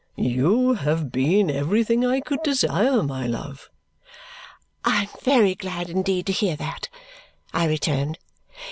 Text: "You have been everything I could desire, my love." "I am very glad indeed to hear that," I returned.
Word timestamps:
"You 0.17 0.73
have 0.73 1.11
been 1.11 1.51
everything 1.51 2.03
I 2.03 2.21
could 2.21 2.41
desire, 2.41 3.03
my 3.03 3.27
love." 3.27 3.69
"I 4.83 5.03
am 5.03 5.09
very 5.21 5.53
glad 5.53 5.91
indeed 5.91 6.25
to 6.25 6.33
hear 6.33 6.55
that," 6.55 6.89
I 7.53 7.67
returned. 7.67 8.17